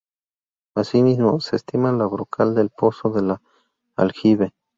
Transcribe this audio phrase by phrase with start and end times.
[0.73, 3.41] Así mismo se estima la brocal del pozo de la
[3.95, 4.51] aljibe.